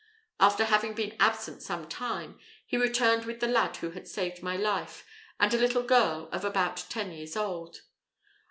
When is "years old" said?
7.11-7.81